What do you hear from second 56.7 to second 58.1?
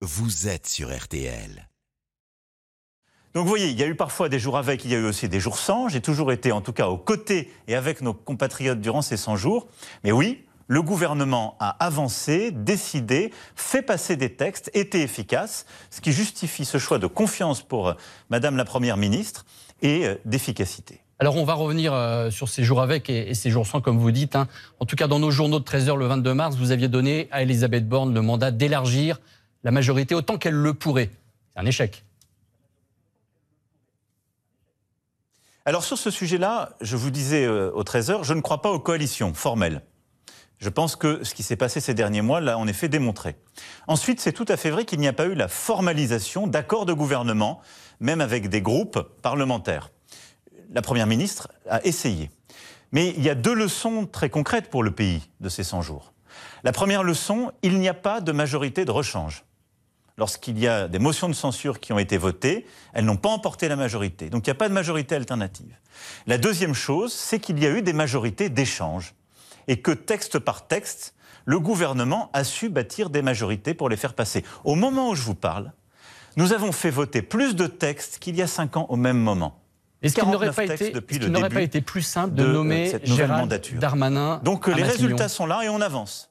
première leçon, il n'y a